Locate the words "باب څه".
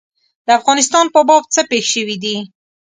1.27-1.61